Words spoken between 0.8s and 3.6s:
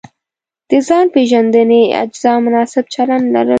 ځان پېژندنې اجزا مناسب چلند لرل دي.